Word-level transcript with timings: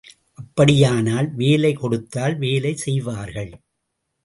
அப்படியானால், 0.39 1.27
வேலை 1.35 1.73
கொடுத்தால் 1.73 2.35
வேலை 2.35 2.73
செய்வார்கள்! 2.75 3.53